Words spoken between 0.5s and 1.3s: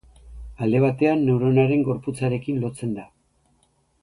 Alde batean,